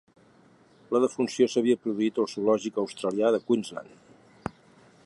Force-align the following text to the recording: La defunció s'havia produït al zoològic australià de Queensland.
La 0.95 1.01
defunció 1.03 1.47
s'havia 1.55 1.81
produït 1.83 2.17
al 2.25 2.29
zoològic 2.33 2.81
australià 2.87 3.35
de 3.37 3.43
Queensland. 3.51 4.51